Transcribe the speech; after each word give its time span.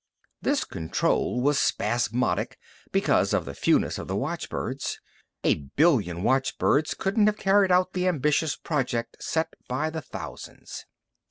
This 0.41 0.63
control 0.65 1.41
was 1.41 1.59
spasmodic, 1.59 2.57
because 2.91 3.35
of 3.35 3.45
the 3.45 3.53
fewness 3.53 3.99
of 3.99 4.07
the 4.07 4.15
watchbirds. 4.15 4.99
A 5.43 5.67
billion 5.77 6.23
watchbirds 6.23 6.95
couldn't 6.95 7.27
have 7.27 7.37
carried 7.37 7.71
out 7.71 7.93
the 7.93 8.07
ambitious 8.07 8.55
project 8.55 9.17
set 9.19 9.53
by 9.67 9.91
the 9.91 10.01
thousands. 10.01 10.87